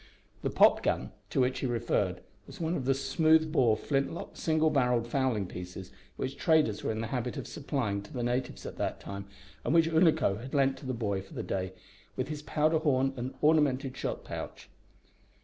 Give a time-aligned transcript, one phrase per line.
[0.41, 4.71] The "popgun" to which he referred was one of the smooth bore flint lock single
[4.71, 8.77] barrelled fowling pieces which traders were in the habit of supplying to the natives at
[8.77, 9.27] that time,
[9.63, 11.73] and which Unaco had lent to the boy for the day,
[12.15, 14.71] with his powder horn and ornamented shot pouch.